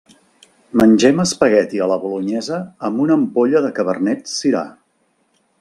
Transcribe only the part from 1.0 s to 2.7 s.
espagueti a la bolonyesa